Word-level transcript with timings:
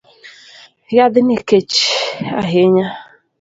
Yadhni 0.95 1.37
kech 1.49 1.77
ahinya 2.41 2.87